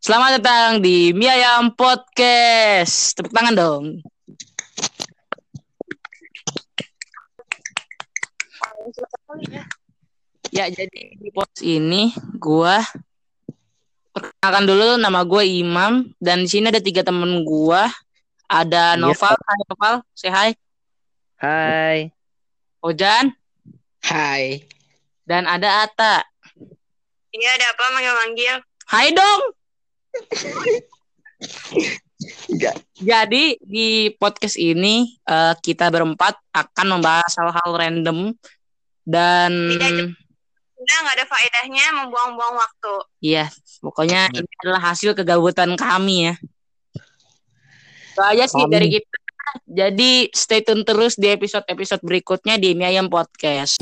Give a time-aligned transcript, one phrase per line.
[0.00, 3.12] Selamat datang di Mie Ayam Podcast.
[3.12, 4.00] Tepuk tangan dong.
[10.48, 12.80] Ya, jadi di podcast ini gua
[14.16, 17.84] perkenalkan dulu nama gue Imam dan di sini ada tiga temen gua.
[18.48, 19.04] Ada Iya.
[19.04, 20.56] Noval, hai Noval, say hi.
[21.36, 22.16] Hai.
[22.80, 23.36] Ojan
[24.00, 24.77] Hai.
[25.28, 26.24] Dan ada Ata.
[27.28, 28.56] Iya, ada apa manggil-manggil?
[28.88, 29.40] Hai dong.
[32.48, 32.74] Enggak.
[32.96, 38.32] Jadi di podcast ini eh, kita berempat akan membahas hal-hal random
[39.04, 42.94] dan Tidak nggak ada faedahnya membuang-buang waktu.
[43.20, 43.44] iya
[43.84, 46.34] pokoknya ini adalah hasil kegabutan kami ya.
[48.16, 48.72] Itu aja sih Kami.
[48.72, 49.16] dari kita.
[49.68, 53.78] Jadi stay tune terus di episode-episode berikutnya di Mie Ayam Podcast.